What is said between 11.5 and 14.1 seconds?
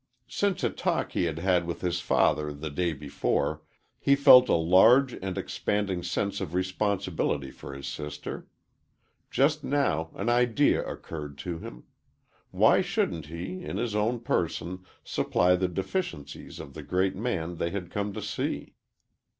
him why shouldn't he, in his